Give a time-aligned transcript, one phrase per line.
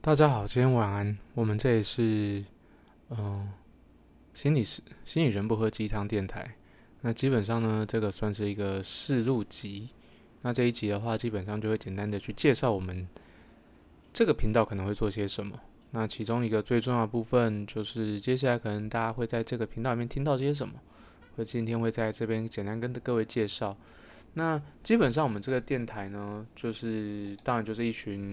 [0.00, 1.18] 大家好，今天晚安。
[1.34, 2.44] 我们这里是
[3.10, 3.52] 嗯
[4.32, 6.54] 心理师心理人不喝鸡汤电台。
[7.00, 9.88] 那基本上呢，这个算是一个试录集。
[10.42, 13.06] 那这一集的话，基本上就会简单的去介绍我们
[14.12, 15.58] 这个频道可能会做些什么。
[15.90, 20.74] 那其中一个最重要的部分，就是接下来可能大家会在这个频道里面听到些什么。
[21.34, 23.76] 我今天会在这边简单跟各位介绍。
[24.34, 28.32] 那基本上我们这个电台呢，就是当然就是一群。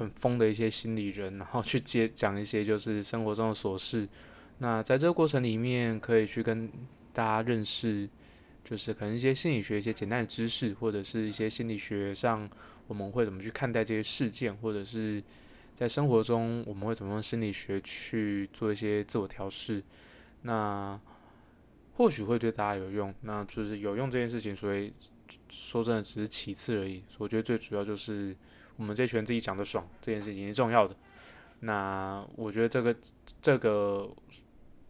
[0.00, 4.08] 很疯的一些心理人，然后去接讲一些就是生活中的琐事。
[4.56, 6.70] 那在这个过程里面，可以去跟
[7.12, 8.08] 大家认识，
[8.64, 12.48] 就是可能一些心理学一些简单的知识，或者是一些心理学上
[12.86, 15.22] 我们会怎么去看待这些事件，或者是
[15.74, 19.82] 在生活中我们会怎么用心理学去做一些自我调试。
[20.40, 20.98] 那
[21.92, 24.94] 或许会对大家有用，那就是有用这件事情，所以
[25.50, 27.02] 说真的只是其次而已。
[27.18, 28.34] 我觉得最主要就是。
[28.80, 30.96] 我们这群人自己讲的爽，这件事情是重要的。
[31.60, 32.96] 那我觉得这个
[33.42, 34.10] 这个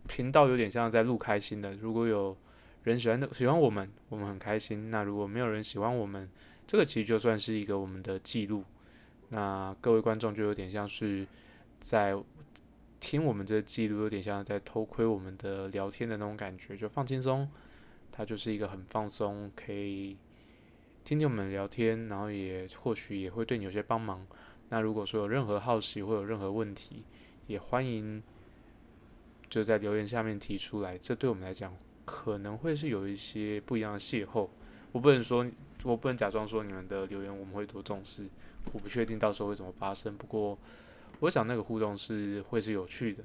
[0.06, 1.74] 频道有点像在录开心的。
[1.74, 2.36] 如果有
[2.84, 4.92] 人喜欢的喜欢我们，我们很开心。
[4.92, 6.30] 那如果没有人喜欢我们，
[6.68, 8.62] 这个其实就算是一个我们的记录。
[9.30, 11.26] 那各位观众就有点像是
[11.80, 12.16] 在
[13.00, 17.50] 听我们这个记录，有点像在偷窥我们的聊天的那种感觉，就放轻松。
[18.12, 20.16] 它就是一个很放松，可以。
[21.10, 24.24] 听听我们聊天，然后也或许也会对你有些帮忙。
[24.68, 27.02] 那如果说有任何好奇或有任何问题，
[27.48, 28.22] 也欢迎
[29.48, 30.96] 就在留言下面提出来。
[30.96, 34.48] 这对我们来讲可能会是有一些不一样的邂逅。
[34.92, 35.44] 我不能说，
[35.82, 38.28] 我不能假装说你们的留言我们会多重视。
[38.72, 40.16] 我不确定到时候会怎么发生。
[40.16, 40.56] 不过
[41.18, 43.24] 我想那个互动是会是有趣的。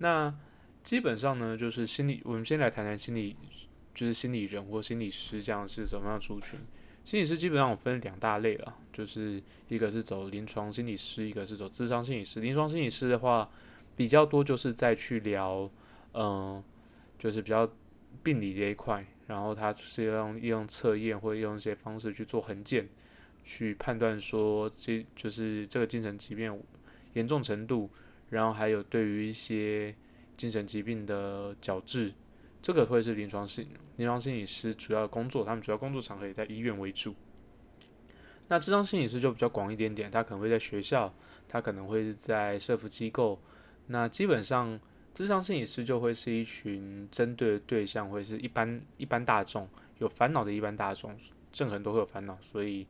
[0.00, 0.34] 那
[0.82, 3.34] 基本上呢，就是心理，我们先来谈谈心理，
[3.94, 6.60] 就是心理人或心理师这样是什么样族群。
[7.06, 12.40] 心理师基本上我分两大类了，就是一个是走临床心理师，一个是走智商心理师。
[12.40, 13.48] 临床心理师的话，
[13.94, 15.64] 比较多就是在去聊，
[16.14, 16.60] 嗯，
[17.16, 17.70] 就是比较
[18.24, 22.88] 病理这一块，然后他是用用测验或用一些方式去做横件，
[23.44, 26.60] 去判断说这就是这个精神疾病
[27.12, 27.88] 严重程度，
[28.30, 29.94] 然后还有对于一些
[30.36, 32.12] 精神疾病的矫治。
[32.66, 37.14] 这个会是临床心临床心理师主要工作，他们主要工作场合也在医院为主。
[38.48, 41.14] 那智商心理师就比较广一点点，他可能会在学校，
[41.48, 43.40] 他可能会在社福机构。
[43.86, 44.80] 那基本上，
[45.14, 51.16] 智商心理师就会是一群针对的对象，会是一般一般大众有烦恼的一般大众，
[51.54, 52.36] 任何人都会有烦恼。
[52.42, 52.84] 所以，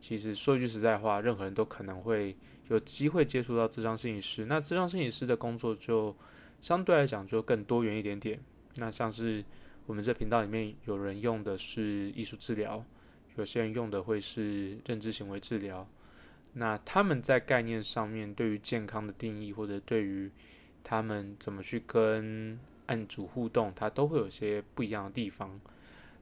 [0.00, 2.34] 其实说句实在话，任何人都可能会
[2.68, 4.46] 有机会接触到智商心理师。
[4.46, 6.16] 那智商心理师的工作就
[6.62, 8.40] 相对来讲就更多元一点点。
[8.76, 9.44] 那像是
[9.86, 12.84] 我们这频道里面有人用的是艺术治疗，
[13.36, 15.88] 有些人用的会是认知行为治疗。
[16.54, 20.30] 那他们在概念上面对于健康的定义，或者对于
[20.82, 25.60] 他们怎么去跟案主互动，它都会有些不一样的地方。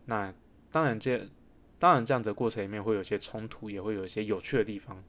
[0.06, 0.32] 那
[0.70, 1.26] 当然这
[1.78, 5.02] 当然这样子的过程里面会有些冲突，也会有一些有趣的地方。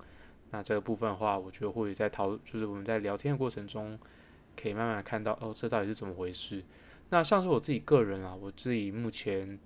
[0.51, 3.99] 那这个部分的话，我觉得会在讨，就是我们在聊天的过程中，
[4.55, 6.63] 可以慢慢看到哦，这到底是怎么回事。
[7.09, 9.57] 那像是我自己个人啊，我自己目前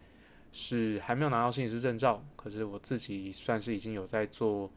[0.51, 4.69] 是还没有拿到心理师证照，可是我自己算是已经有在做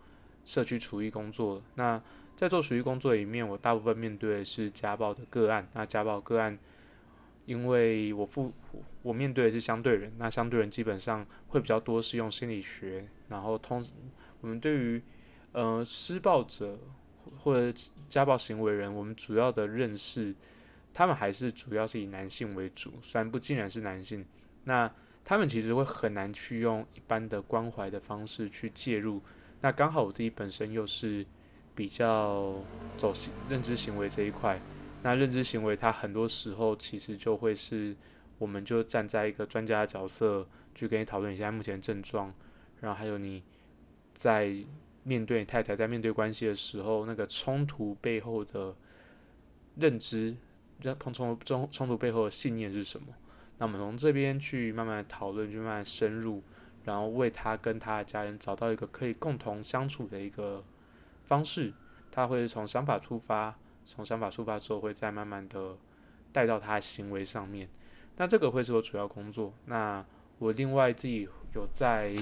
[0.44, 1.62] 社区厨艺工作。
[1.74, 2.00] 那
[2.34, 5.68] 在做厨艺工作里面，我大部分面对的是家暴的个案。
[5.74, 6.58] 那家暴个案，
[7.44, 8.50] 因为我父
[9.02, 13.84] 我面对的是相对人，那相对人基本上会比较多是用心理学，然后通
[14.40, 15.02] 我们对于
[15.52, 16.78] 呃施暴者
[17.40, 20.34] 或者家暴行为人，我们主要的认识。
[20.94, 24.24] 他们还是主要是以男性为主，虽然不尽然是男性，
[24.62, 24.90] 那
[25.24, 29.20] 他们其实会很难去用一般的关怀的方式去介入。
[29.60, 31.26] 那刚好我自己本身又是
[31.74, 32.62] 比较
[32.96, 33.12] 走
[33.48, 34.60] 认知行为这一块，
[35.02, 37.96] 那认知行为它很多时候其实就会是，
[38.38, 42.32] 我们就站在一个专家的角色去跟你讨论一下目前症状，
[42.80, 43.42] 然后还有你
[44.12, 44.54] 在
[45.02, 48.76] 面对太太在面对关系的时候那个冲突背后的
[49.74, 50.36] 认知。
[50.84, 53.06] 这碰冲冲冲突背后的信念是什么？
[53.56, 56.42] 那我们从这边去慢慢讨论，去慢慢深入，
[56.84, 60.62] 然后为他跟他的家人找到一个可以共同相处的一个
[61.24, 61.72] 方式。
[62.12, 65.74] 他会从想法出发，从想法出发之后，会再慢慢的
[66.30, 67.66] 带到他行为上面。
[68.18, 69.54] 那这个会是我主要工作。
[69.64, 70.04] 那
[70.38, 72.14] 我另外自己有在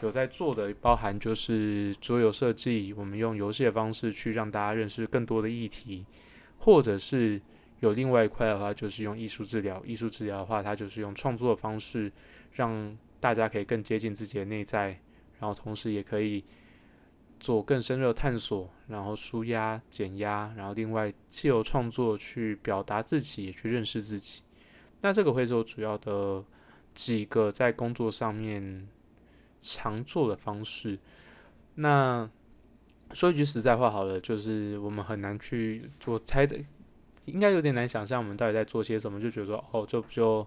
[0.00, 6.06] 有在做的，包含就是桌游设计，我们用游戏的方式去让大家认识更多的议题，
[6.58, 7.38] 或者是。
[7.82, 9.82] 有另外一块的话，就是用艺术治疗。
[9.84, 12.10] 艺术治疗的话，它就是用创作的方式，
[12.52, 15.00] 让大家可以更接近自己的内在，
[15.40, 16.44] 然后同时也可以
[17.40, 24.42] 做更深入的探索，然后舒压、减压，然后另外借由创作去表达自己，也去认识自己。
[25.00, 26.44] 那这个会是我主要的
[26.94, 28.86] 几个在工作上面
[29.60, 30.96] 常做的方式。
[31.74, 32.30] 那
[33.12, 36.56] 说一句实在话，好了，就是我们很难去做猜的，
[37.26, 40.46] 应该有点难想象我们到底在做些什么，就觉得说，哦，就就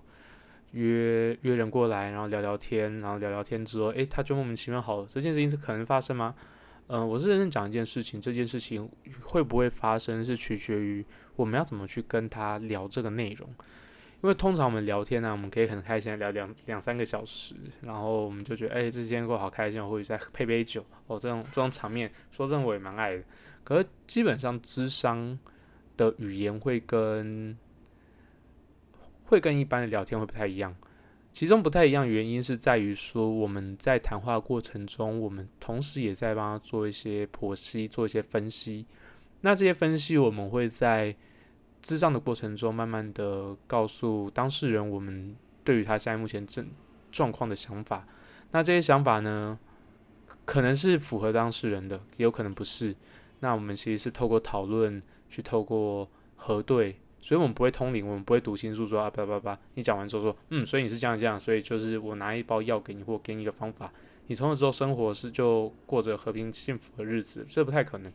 [0.71, 6.35] 约约人过来，然后聊聊天，然后聊聊天之后，诶，他就莫名其妙好了，这件事情是可能发生吗？
[6.87, 8.89] 嗯，我是认真讲一件事情，这件事情
[9.23, 11.03] 会不会发生，是取决于
[11.35, 13.49] 我们要怎么去跟他聊这个内容。
[14.21, 23.23] 因为通常我们聊天呢，我们可以很开心聊两两三个小时，然后我们就觉得，哎，这天过好开心，或者再配杯酒，哦，这种这种场面，说真的我也蛮爱的。
[23.63, 25.37] 可是基本上智商
[25.97, 27.55] 的语言会跟
[29.25, 30.75] 会跟一般的聊天会不太一样，
[31.31, 38.85] 其中不太一样原因是在于说我们在谈话过程中，我们同时也在帮他做一些剖析，做一些分析。
[39.41, 41.15] 那这些分析我们会在。
[41.81, 46.67] 智障的过程中，慢慢的告诉当事人我们对于他现在目前正
[47.11, 48.07] 状况的想法。
[48.49, 49.59] 那这些想法呢，
[50.45, 52.95] 可能是符合当事人的，也有可能不是。
[53.41, 59.59] 那我们其实是透过讨论，去透过核对，所以我们不会通灵，我们不会读心术说啊叭叭叭。
[59.73, 63.91] 你讲完之后说，嗯，所以你是这样这样，所以就是我拿一包药给你，或给你一个方法，
[64.27, 68.11] 你从此之后生活是就过着和平幸福的日子，这不太可能。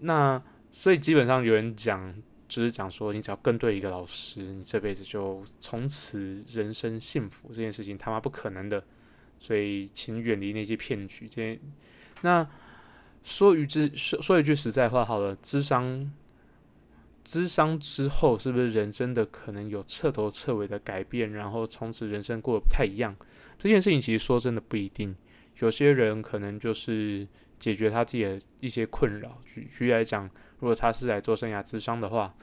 [0.00, 0.42] 那
[0.72, 2.14] 所以基本上有人讲。
[2.48, 7.48] 就是讲说，你只要跟对一个老师，你这辈子就从此人生幸福。
[7.48, 8.80] 这件事情他妈不可能的，
[9.40, 11.28] 所以请远离那些骗局。
[11.28, 11.58] 这些
[12.20, 12.48] 那
[13.26, 16.12] 说一句说说一句实在话，好了，智商
[17.24, 23.16] 智商之后，是不是人真的可能有彻头彻尾的改变，然后从此人生过得不太一样？
[23.58, 25.16] 这件事情其实说真的不一定。
[25.58, 27.26] 有些人可能就是
[27.58, 29.42] 解决他自己的一些困扰。
[29.44, 30.30] 举举例来讲。
[30.58, 32.34] 如果他是来做生涯智商的话，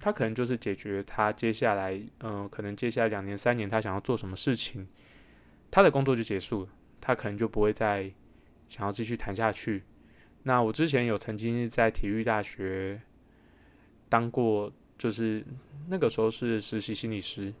[0.00, 4.88] 他可能就是解决他接下来，嗯，可能接下来两年、三年他想要做什么事情，
[5.70, 6.68] 他的工作就结束了，
[7.00, 8.10] 他可能就不会再
[8.70, 9.82] 想要继续谈下去。
[10.44, 12.98] 那我之前有曾经在体育大学
[14.08, 15.44] 当过，就是
[15.88, 17.52] 那个时候是实习心理师，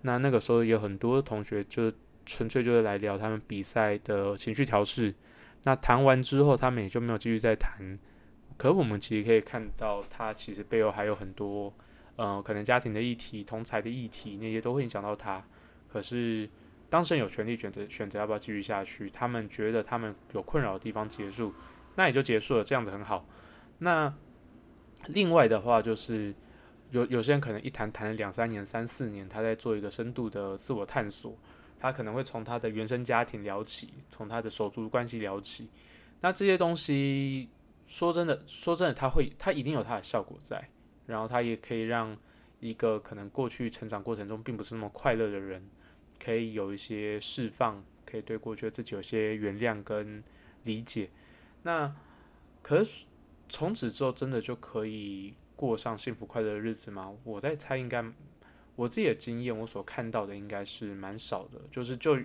[0.00, 1.92] 那那个时候有很多同学就
[2.24, 5.14] 纯粹就是来聊他们比赛的情绪调试，
[5.64, 7.98] 那谈完之后，他们也就没有继续再谈。
[8.56, 11.74] 可我们其实可以看到，他其实背后还有很多，
[12.16, 15.44] 呃，可能家庭的议题、同才的议题，那些都会影响到他。
[15.88, 16.48] 可是
[16.94, 19.10] 当事人有权利选择选择要不要继续下去。
[19.10, 21.52] 他们觉得他们有困扰的地方结束，
[21.96, 23.26] 那也就结束了，这样子很好。
[23.78, 24.14] 那
[25.08, 26.32] 另外的话，就是
[26.90, 31.36] 有有些人可能一谈谈了两三年、三四年，他在做一个深度的自我探索。
[31.80, 35.68] 他可能会从他的原生家庭聊起，从他的手足关系聊起。
[36.20, 37.48] 那这些东西。
[37.86, 40.70] 说真的，说真的，他会，他一定有他的效果在，
[41.04, 42.16] 然后他也可以让
[42.58, 45.62] 一个可能过去成长过程中并不是那么快乐的人，
[46.22, 50.22] 可以有一些释放，可以对过去的自己有些原谅跟
[50.64, 51.10] 理解。
[51.62, 51.94] 那
[52.62, 53.06] 可是
[53.48, 57.14] 从此之后，真的就可以过上幸福快乐的日子吗？
[57.24, 58.04] 我在猜，应该
[58.76, 61.60] 我自己的经验，我所看到的应该是蛮少的。
[61.70, 62.18] 就是就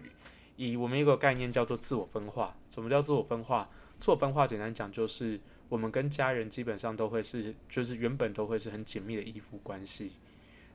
[0.56, 3.70] 以我们一个概念叫做自我分化，什么叫自我分化？
[3.98, 10.14] 自我分化简单讲就是，我们跟家人基本上都会是，就是原本都会是很紧密的依附关系。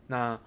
[0.09, 0.39] 那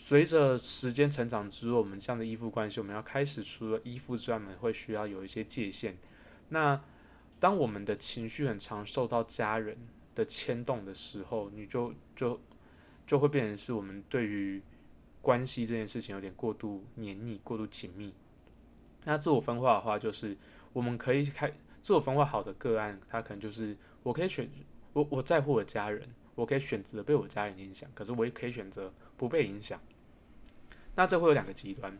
[0.00, 5.98] 随着时间成长之后，我们这样的依附关系，我们要开始除了依附之外，我们会需要有一些界限。
[6.50, 6.80] 那
[7.40, 9.76] 当我们的情绪很常受到家人
[10.14, 12.40] 的牵动的时候，你就就
[13.06, 14.62] 就会变成是我们对于
[15.20, 18.14] 关系这件事情有点过度黏腻、过度紧密。
[19.04, 20.36] 那自我分化的话，就是。
[20.74, 21.50] 我们可以开
[21.80, 24.48] 自我分化好的个案，他可能就是我可以选
[24.92, 29.78] 我我在乎我家人，我可以选择被我家人影响，可是我也可以选择不被影响。
[30.94, 31.92] 那这会有两个极端，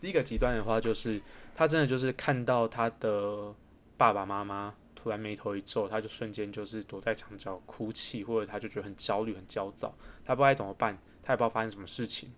[0.00, 1.18] 第一个极端的话就是
[1.54, 3.54] 他真的就是看到他的
[3.96, 12.30] 爸爸妈妈突然眉头一皱，他就瞬间就是躲在墙角哭泣，或者他就觉得很焦虑、很焦躁，他不知道怎么办，他也不知道发生什么事情。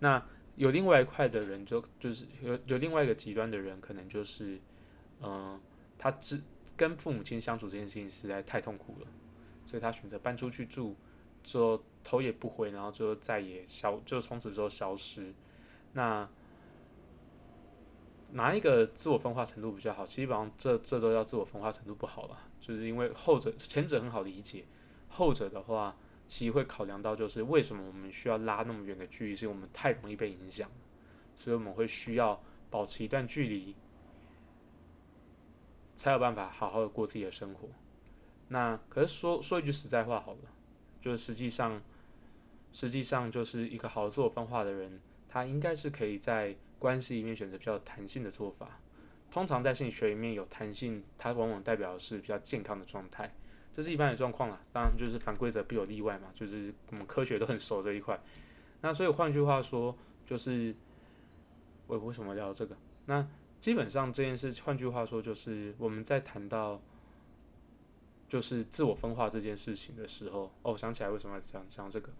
[0.00, 0.20] 那
[0.56, 4.58] 有另外一块的人，就就是有有另外一个极端的人，可能就是。
[5.26, 5.58] 嗯，
[5.96, 6.38] 他只
[6.76, 9.06] 跟父母亲相处这件事情实在太痛苦了，
[9.64, 10.94] 所以他选择搬出去住，
[11.44, 15.32] 就头也不回，然后就再也消，就从此之后消失。
[15.92, 16.28] 那
[18.32, 20.04] 哪一个自我分化程度比较好？
[20.04, 24.64] 基本上这这都要自我分化程度不好了，就是因为后者前者很好理解，
[25.08, 25.96] 后者的话
[26.26, 30.68] 其实会考量到就是为什么我们需要拉那么远的距离，是因为我们太容易被影响，
[31.36, 33.76] 所以我们会需要保持一段距离。
[35.96, 37.68] 才有办法好好的过自己的生活。
[38.48, 40.40] 那可是说说一句实在话好了，
[41.04, 41.82] 就是实际上，
[42.72, 48.80] 实际上就是一个好自我分化的人，他应该是可以在关系里面选择比较弹性的做法。
[49.30, 53.30] 通常在心理学里面有弹性，它往往代表的是比较健康的状态，
[53.74, 54.58] 这是一般的状况啦。
[54.72, 58.18] 当然就是反规则必有例外嘛，就是我们科学都很熟这一块。
[58.80, 59.94] 那所以换句话说，
[60.24, 60.74] 就是
[61.86, 62.74] 我为什么聊这个？
[63.04, 63.28] 那
[63.60, 66.80] 基本上这件事，换句话说就是我们在谈到
[68.34, 72.10] 就是自我分化这件事情的时候，哦，我想起来为什么要讲讲这个，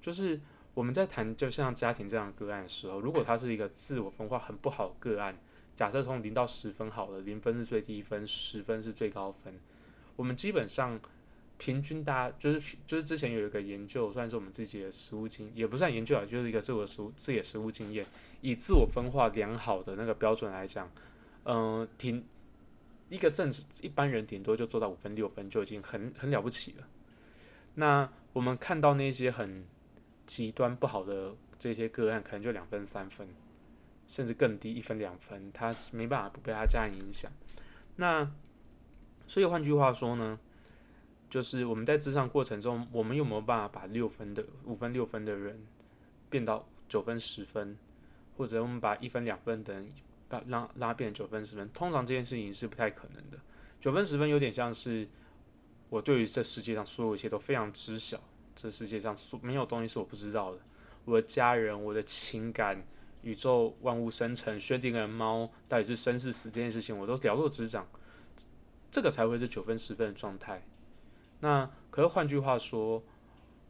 [0.00, 0.40] 就是
[0.74, 5.38] 我们在谈就像家庭这样个案的时候，如果它是一个自我分化很不好的个案。
[5.76, 9.54] 假设从零到十分好了，零分是最低分，十分是最高分。
[10.16, 10.98] 我们基本上
[11.56, 18.04] 平均大家就是就是之前有一个研究，算是我们自己的实物经，也不算研究啊，就是一个自我实自己的实物经验。
[18.40, 20.90] 以自我分化良好的那个标准来讲，
[21.44, 22.24] 嗯，挺
[23.10, 23.52] 一个正
[23.82, 26.88] 一般人顶多就做到五分六分就已经很很了不起了。
[27.74, 29.66] 那我们看到那些很
[30.24, 33.28] 极端不好的这些个案，可能就两分三分。
[34.08, 37.30] 甚至更低一分两分，他是没办法不被他家人影响。
[37.94, 38.28] 那
[39.24, 40.36] 所以换句话说呢，
[41.28, 45.64] 就是我们在智商过程中，我们有没有办法把六分的五分六分的人
[46.28, 47.78] 变到九分十分，
[48.36, 49.92] 或者我们把一分两分的人
[50.30, 51.68] 把拉拉变九分十分？
[51.74, 53.38] 通常这件事情是不太可能的。
[53.78, 55.06] 九分十分有点像是
[55.90, 58.18] 我对于这世界上所有一切都非常知晓，
[58.56, 60.60] 这世界上所没有东西是我不知道的，
[61.04, 62.82] 我的家人，我的情感。
[63.22, 67.86] 宇宙万物生成，薛定谔猫到底是生是死这件事情，我都了若指掌，
[68.90, 70.62] 这个才会是九分十分的状态。
[71.40, 73.02] 那可是换句话说，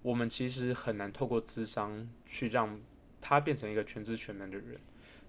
[0.03, 2.81] 我们其实很难透过智商去让
[3.21, 4.81] 他变成一个全知全能的人。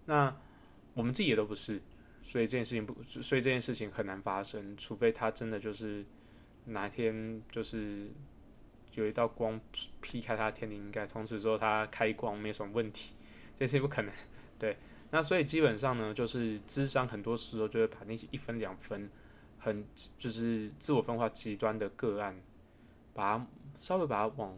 [0.05, 0.35] 那
[0.93, 1.81] 我们自己也都不是，
[2.23, 6.05] 所以这件事情不，所以这件事情很难发生，除非他真的就是
[6.65, 8.09] 哪天就是
[8.93, 9.59] 有一道光
[10.01, 13.15] 劈开他天灵盖，从此之后他开光没有什么问题。
[13.57, 14.11] 这些不可能，
[14.57, 14.75] 对，
[15.11, 19.07] 那所以基本上呢，就是智商很多时候就会把那些一分两分，
[19.59, 19.85] 很
[20.17, 22.35] 就是自我分化极端的个案，
[23.13, 24.57] 把它稍微把它往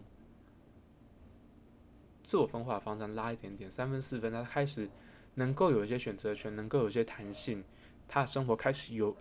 [2.21, 4.87] 自我分化方向拉一点点，三分四分，他开始
[5.35, 7.63] 能够有一些选择权，能够有一些弹性，
[8.07, 9.15] 他的生活开始有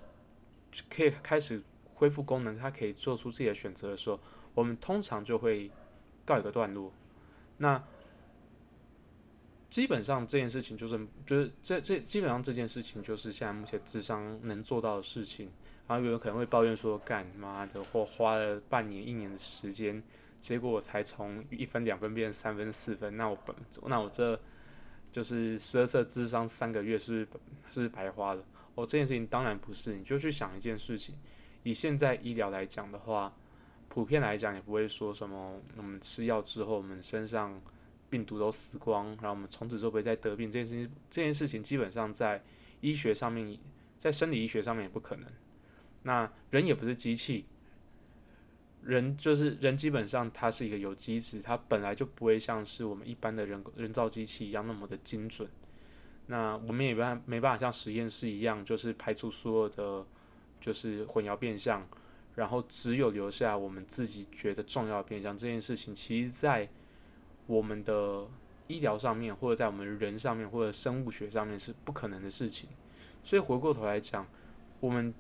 [0.89, 1.63] 可以开始
[1.95, 4.19] 恢复功能，他可以做出自己的选择的时候，
[4.55, 5.71] 我们通常就会
[6.25, 6.93] 告一个段落，
[7.59, 7.83] 那。
[9.73, 15.51] 基本上这件事情就是，就是这这基本上这件事情就是现在目前智商能做到的事情。
[15.89, 20.03] 然后有人可能会抱怨说：“干妈的，或花了半年一年的时间，
[20.39, 24.39] 结果我才从一分两分变三分四分，那我本那我这
[25.13, 27.29] 就是十二色智商三个月是
[27.71, 28.43] 是白花的。”
[28.75, 31.15] 哦，这件事情当然不是，你就去想一件事情，
[31.63, 33.33] 以现在医疗来讲的话，
[33.89, 37.61] 普遍来讲也不会说什么，我们吃药之后我们身上。
[38.13, 40.51] 病毒都死光，然后我们从此就不会再得病。
[40.51, 42.43] 这件事情，这件事情基本上在
[42.83, 43.59] 医学上面，
[43.97, 45.25] 在生理医学上面也不可能。
[46.03, 47.47] 那人也不是机器，
[48.85, 55.49] 人就是人，基本上它是一个有机质，它本来就不会像是我们一般的人人造机器一样那么的精准。
[56.27, 60.07] 那我们也办没办法像实验室一样，就是排除所有的
[60.61, 61.87] 就是混淆变相，
[62.37, 65.37] 然后只有留下我们自己觉得重要的变相。
[65.37, 66.69] 这件事情，其实，在
[67.47, 68.27] 我们的
[68.69, 72.69] 医疗上面，或者在我们人上面，或者生物学上面是不可能的事情。
[73.25, 74.27] 所以回过头来讲，
[74.81, 75.13] 我们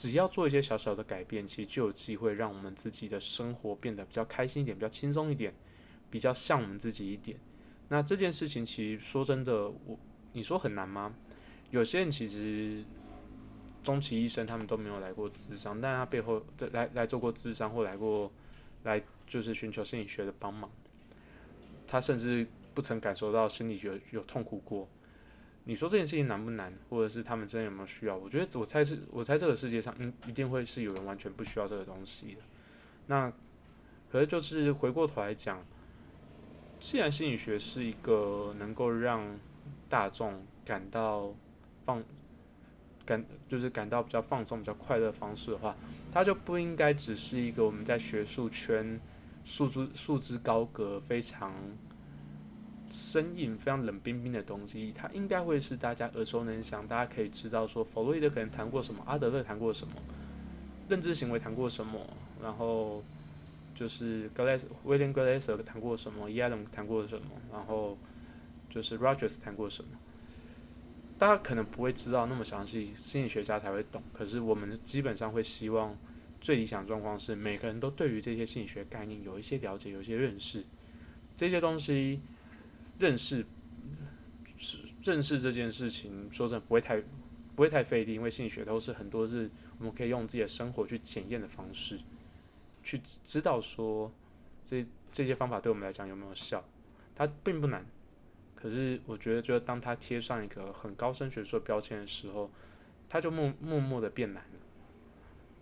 [0.00, 5.52] 只要做一些小小的改变，其实就有机会让我们自己的生活变得比较开心一点，比较轻松一点，
[6.08, 7.36] 比较像我们自己一点。
[7.88, 9.98] 那这件事情其实说真的，我
[10.32, 11.12] 你说很难吗？
[11.72, 12.84] 有些人其实
[13.82, 16.40] 终其一生他们都没有来过智商，但他背后
[16.70, 18.30] 来来做过智商，或来过
[18.84, 20.70] 来就是寻求心理学的帮忙。
[21.88, 24.88] 他甚至不曾感受到心理学有痛苦过。
[25.68, 28.16] 你说这件事情难不难，或者是他们真的有没有需要？
[28.16, 32.40] 我觉得我猜是，我猜这个世界上，嗯，一定会是有人完全不需要这个东西的。
[33.06, 33.30] 那
[34.10, 35.62] 可是就是回过头来讲，
[36.80, 39.38] 既然心理学是一个能够让
[39.90, 41.34] 大众感到
[41.84, 42.02] 放
[43.04, 45.76] 感，就是感到比较放松、比较快乐方式的话，
[46.10, 48.98] 它就不应该只是一个我们在学术圈。
[49.44, 51.54] 束之束之高阁，非常
[52.90, 56.86] 生硬、非常冷冰冰的东西，它应该会是大家耳熟能详。
[56.86, 59.94] 大家可以知道说，弗洛伊德可能谈过什么，阿德勒谈过什么，
[60.88, 62.00] 认知行为谈过什么，
[62.42, 63.02] 然后
[63.74, 67.96] 就是格雷斯威廉格雷斯谈过什么，伊艾伦谈过什么，然后
[68.70, 69.90] 就是 Rogers 谈过什么。
[71.18, 74.00] 大家可能不会知道那么详细，心理学家才会懂。
[74.12, 75.96] 可是我们基本上会希望，
[76.40, 80.64] 最理想状况是每个人都对于这些心理学概念有一些了解，有一些认识。
[81.36, 82.20] 这些东西
[82.98, 83.44] 认识
[84.56, 87.00] 是认识这件事情，说真的不会太
[87.54, 91.98] 不会太费力，因为心理学都是很多是我们可以用自己的生活去检验的方式，
[92.82, 94.12] 去知道说
[94.64, 96.64] 这这些方法对我们来讲有没有效，
[97.14, 97.84] 它并不难。
[98.54, 102.50] 可是我觉得，就当它贴上一个很高深学术标签的时候，
[103.08, 104.58] 它就默默默的变难了。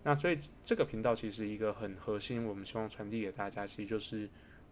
[0.03, 4.27] 那所以这个频道其实一个很核心，我们希望传递给大家，其实就是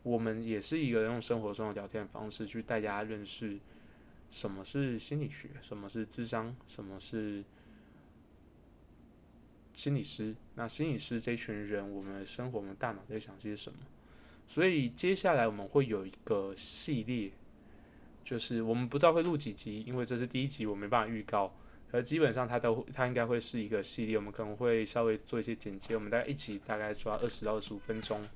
[0.04, 3.58] 我们也是一个用生活中的聊天方式去带大家认识
[4.30, 7.42] 什么是心理学，什么是智商，什么是
[9.72, 10.36] 心理师。
[10.54, 13.78] 那心理师这群人，我们的生活，我们大脑在想些什么？
[14.46, 17.32] 所以接下来我们会有一个系列。
[18.24, 21.54] 就是我们不知道会录几集，因为这是第一集，我没办法预告。
[21.90, 28.26] 可基本上它都它应该会是一个系列，我们可能会稍微做一些剪接，我们大概一起大概抓二十到二十五分钟。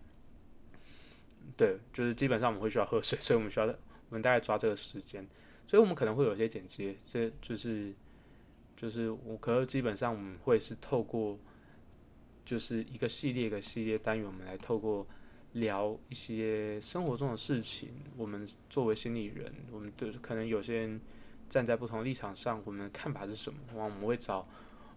[1.59, 3.75] 对，就是基本上我们会需要喝水，所以我们需要我
[4.09, 5.23] 们大概抓这个时间，
[5.67, 7.93] 所以我们可能会有一些剪接，这就是
[8.75, 11.39] 就是我可能基本上我们会是透过
[12.47, 15.07] 就是一个系列一个系列单元，我们来透过。
[15.55, 17.89] 聊一些生活中的事情。
[18.19, 21.01] 我们作为心理人，我们对可能有些人
[21.49, 23.59] 站在不同立场上，我们的看法是什么？
[23.75, 24.47] 往我们会找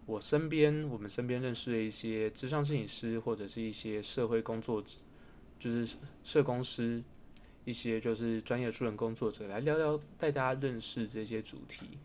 [0.06, 5.00] 我身边我们身边认识的一些智商心理师，或者是一些社会工作者，
[5.62, 7.04] 就是社工师，
[7.66, 12.00] 一些就是专业助人工作者来聊聊，带大家认识这些主题。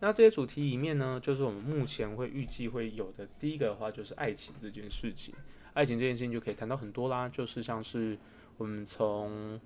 [0.00, 5.32] 那这些主题里面呢，就是我们目前会预计会有的第一个的话，就是爱情这件事情。
[5.72, 8.18] 爱情这件事情就可以谈到很多啦，就是像是
[8.56, 9.60] 我们从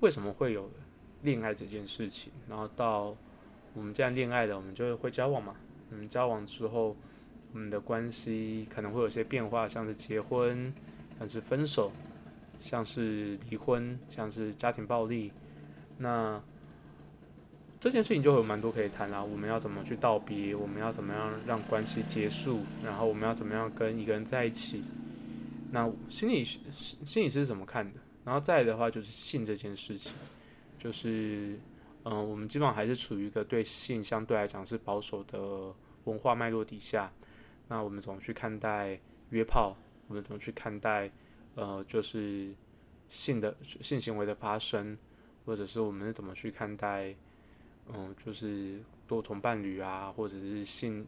[0.00, 0.70] 为什么会有
[1.22, 3.14] 恋爱这件事情，然后到
[3.74, 5.54] 我们既然恋爱了，我们就会交往嘛。
[5.90, 6.96] 我们交往之后，
[7.52, 10.72] 我们的关系可能会有些变化，像是结婚，
[11.18, 11.92] 像是分手，
[12.58, 15.32] 像是离婚，像是家庭暴力。
[15.98, 16.42] 那
[17.78, 19.22] 这件事情就会有蛮多可以谈啦。
[19.22, 20.54] 我们要怎么去道别？
[20.54, 22.60] 我们要怎么样让关系结束？
[22.84, 24.82] 然后我们要怎么样跟一个人在一起？
[25.70, 26.62] 那心理心
[27.04, 28.00] 心理师是怎么看的？
[28.24, 30.12] 然后再的话就是性这件事情，
[30.78, 31.58] 就是
[32.04, 35.72] 嗯，我们基本上还是处于一个对性相对来讲是保守的
[36.04, 37.12] 文化脉络底下。
[37.68, 38.98] 那我们怎么去看待
[39.30, 39.76] 约炮？
[40.08, 41.10] 我们怎么去看待
[41.56, 42.54] 呃，就是
[43.08, 44.96] 性的性行为的发生，
[45.44, 47.12] 或者是我们是怎么去看待
[47.88, 51.06] 嗯，就是多重伴侣啊，或者是性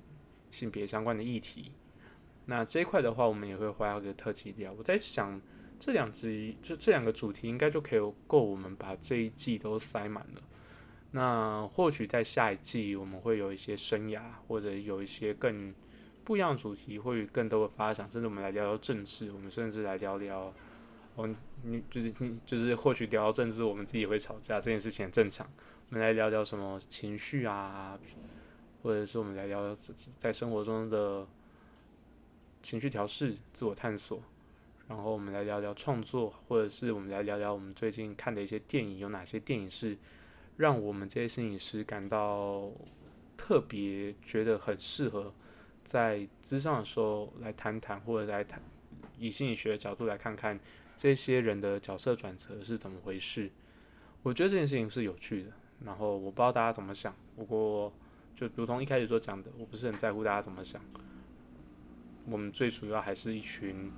[0.51, 1.71] 性别相关的议题？
[2.47, 4.73] 那这一块的话，我们也会花一个特辑聊。
[4.73, 5.41] 我在想，
[5.79, 10.43] 这两集就这两个主题，应该就可以够我们把这一季都塞满了。
[11.11, 15.75] 那或许在下一季，我们会有一些生涯，或者有一些更
[16.29, 20.53] 不一样的主题，会有更多的发展，甚至我们来聊聊政治，我们甚至来聊聊，
[21.15, 21.27] 哦，
[21.63, 25.47] 你就是你就是或许聊到政治，我们自己也会吵架，这件事情很正常。
[25.89, 27.99] 我们来聊聊什么情绪啊，
[28.83, 29.75] 或者是我们来聊聊
[30.19, 31.27] 在生活中的。
[32.61, 34.21] 情绪调试、自我探索，
[34.89, 39.97] 然后我们来聊聊创作，或者是我们来聊聊我们最近看的一些电影，有哪些电影是
[40.57, 42.69] 让我们这些摄影师感到
[43.37, 45.33] 特别觉得很适合
[45.89, 48.61] 在之上的时候来谈谈，或者来谈
[49.19, 50.61] 以心理学的角度来看看
[50.95, 53.51] 这些人的角色转折是怎么回事。
[54.23, 55.53] 我觉得这件事情是有趣的，
[55.87, 57.91] 然后我不知道大家怎么想，不过
[58.37, 60.79] 就如同一开始所讲的，我不是很在乎大家怎么想。
[62.27, 63.91] 我们最主要还是一群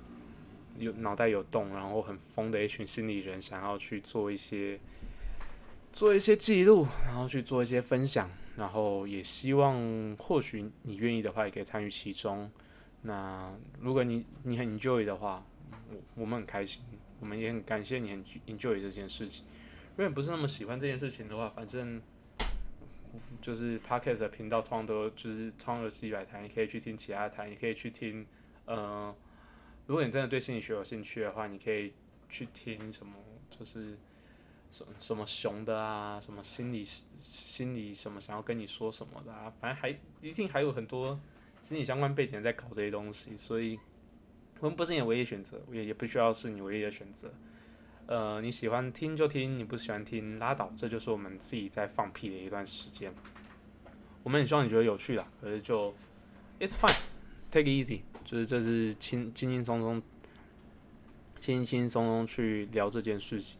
[0.77, 4.79] 有脑袋有洞，然后很疯的一群心理人，想要去做一些
[5.91, 12.47] 做一些记录，然后去做一些分享，然后也希望或许你愿意的话，也可以参与其中。
[13.01, 15.43] 那如果你你很 enjoy 的话，
[15.89, 16.83] 我我们很开心，
[17.19, 19.43] 我们也很感谢你很 enjoy 这件事情。
[19.95, 21.99] 如果你不是那么喜欢这件事情的话，反正。
[23.41, 28.25] 就是 podcast 频道通常都就是通常有几百台，你可以去听其他台，你可以去听，
[28.63, 29.13] 呃，
[29.85, 31.91] 如果你真的对心理学有兴趣的话，你可以
[32.29, 33.13] 去听什么，
[33.49, 33.97] 就是
[34.71, 36.83] 什什么熊的啊，什么心理
[37.19, 39.89] 心理什么想要跟你说什么的啊，反正还
[40.21, 41.19] 一定还有很多
[41.61, 43.77] 心理相关背景在搞这些东西，所以
[44.59, 47.31] 我们不是你的唯一选择，也也不需要是你唯一的选择。
[48.07, 53.13] 呃，你喜欢听就听，你不喜欢听拉倒，这就是我们自己在放屁的一段时间。
[54.23, 55.93] 我们很希望你觉得有趣的，可是就
[56.59, 60.01] it's fine，take it easy，就是这是轻轻轻松松、
[61.39, 63.59] 轻轻松松去聊这件事情。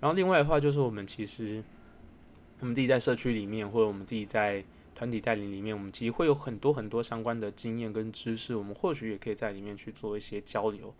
[0.00, 1.62] 然后另外的话，就是我们其实
[2.60, 10.94] 我们自己在社区里面，或者我们自己在团体带领里面，我们其实会有很多很多相关的经验跟知识，我们或许也可以在里面去做一些交流。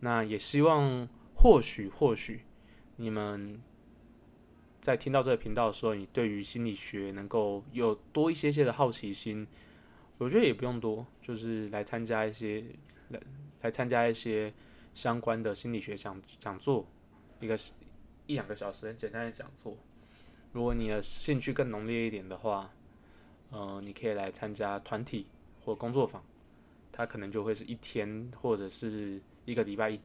[0.00, 2.40] 那也希望或许或许
[2.96, 3.60] 你们
[4.80, 9.46] 在听到这个频道的时候，你对于心理学能够有多一些些的好奇心。
[10.18, 12.64] 我觉得也不用多，就是来参加一些
[13.08, 13.20] 来
[13.62, 14.52] 来参加一些
[14.94, 16.86] 相关的心理学讲讲座，
[17.40, 17.72] 一个是
[18.32, 19.76] 一两个小时很简单的讲座。
[20.52, 22.72] 如果你的兴趣更浓烈一点的话，
[23.50, 25.26] 呃，你可以来参加团体
[25.62, 26.24] 或工作坊，
[26.90, 30.00] 它可能就会是一天或者是一个礼拜一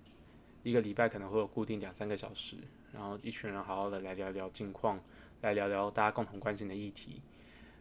[0.64, 2.58] 一个礼拜可能会有固定两三个小时，
[2.92, 5.00] 然后一群人好好的来聊聊近况，
[5.42, 7.22] 来聊聊大家共同关心的议题。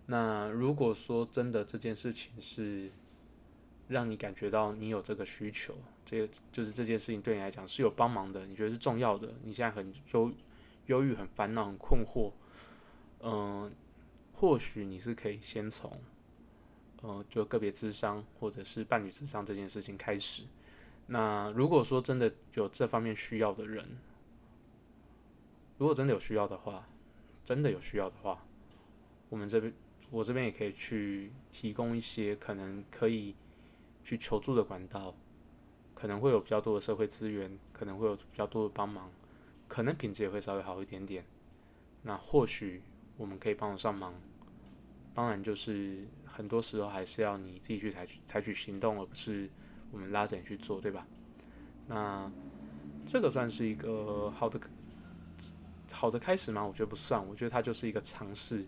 [0.06, 2.88] 那如果说真的这件事情是
[3.88, 5.74] 让你感觉到你有这个需求，
[6.06, 10.32] 这就是这件事情对你来讲是有帮忙的，你觉得是重要的，你现在很忧
[10.86, 12.32] 忧郁、很烦恼、很困惑。
[13.20, 13.72] 嗯，
[14.32, 16.00] 或许你是可以先从，
[17.02, 20.44] 呃，就个别智商或者是伴侣智商这件事情开始。
[21.08, 23.98] 那如果说真的有这方面需要的人，
[25.78, 26.88] 如果真的有需要的话，
[27.42, 28.44] 真的有需要的话，
[29.28, 29.72] 我们这边
[30.10, 33.34] 我这边也可以去提供一些可能可以
[34.04, 35.14] 去求助的管道，
[35.96, 39.10] 可能会有比较多的社会资源，可能会有比较多的帮忙，
[39.66, 41.24] 可能品质也会稍微好一点点。
[42.02, 42.82] 那或许。
[43.18, 44.12] 我们可以帮得上忙，
[45.14, 49.48] 当然就是很多时候还是要你自己去采取采取行动，而不是
[49.90, 51.06] 我们拉着你去做，对吧？
[51.88, 52.30] 那
[53.06, 54.60] 这个算是一个好的
[55.90, 56.62] 好的开始吗？
[56.62, 58.66] 我觉得不算，我觉得它就是一个尝试。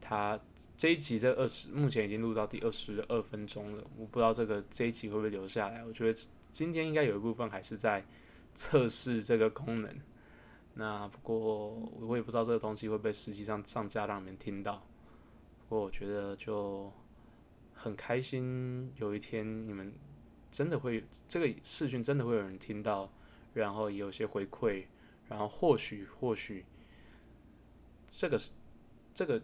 [0.00, 0.36] 它
[0.76, 5.84] 这一集这二十目前已经录到第二十二分钟了，我不知道这个这一集会不会留下来。
[5.84, 6.18] 我觉得
[6.54, 8.04] 今天应该有一部分还是在
[8.54, 10.00] 测试这个功能。
[10.74, 14.86] 那不过我也不知道这个东西会不会实际上上架让你们听到。
[15.68, 16.92] 不过我觉得就
[17.74, 19.92] 很开心，有一天你们
[20.52, 23.10] 真的会这个视讯真的会有人听到，
[23.52, 24.84] 然后有些回馈，
[25.28, 26.64] 然后或许或许
[28.08, 28.40] 这个
[29.12, 29.42] 这个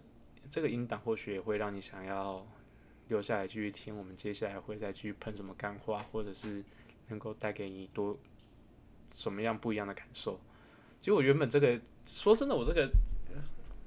[0.49, 2.46] 这个音档或许也会让你想要
[3.09, 3.99] 留下来继续听。
[3.99, 6.62] 我们接下来会再继续喷什么干话，或者是
[7.11, 8.18] 能够带给你多
[9.14, 10.40] 什么样不一样的感受。
[11.01, 12.90] 其实我原本这个说真的，我这个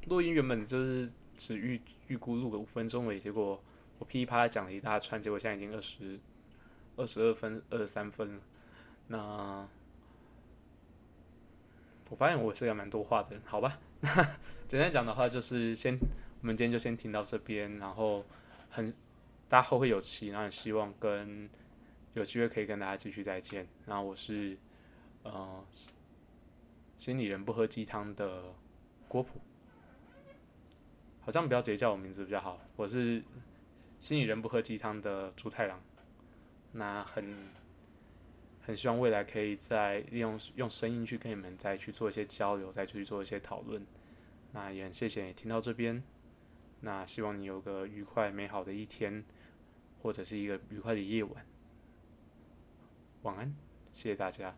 [0.07, 3.61] 录音原本就是只预预估录个五分钟而已，结果
[3.99, 6.19] 我噼里啪啦讲了一大串，结果现在已经二十
[6.95, 8.41] 二十二分二十三分了。
[9.07, 9.67] 那
[12.09, 13.79] 我发现我是个蛮多话的人，好吧？
[14.01, 14.13] 那
[14.67, 15.97] 简单讲的话就是先，
[16.41, 18.23] 我们今天就先停到这边，然后
[18.69, 18.91] 很
[19.47, 21.49] 大家后会有期，然后希望跟
[22.13, 23.67] 有机会可以跟大家继续再见。
[23.85, 24.57] 然后我是
[25.23, 25.65] 呃。
[26.95, 28.55] 心理人不喝鸡汤的
[29.09, 29.41] 郭普，
[31.19, 32.61] 好像不要直接叫我名字比较好。
[32.77, 33.21] 我是
[33.99, 35.81] 心理人不喝鸡汤的朱太郎，
[36.71, 37.49] 那很
[38.61, 43.85] 很希望未来可以再利用用声音去跟你们再去做一些交流，再去做一些讨论。
[44.53, 46.01] 那也很谢谢你听到这边，
[46.79, 49.25] 那希望你有个愉快美好的一天，
[50.01, 51.45] 或者是一个愉快的夜晚。
[53.23, 53.55] 晚安，
[53.93, 54.55] 谢谢大家。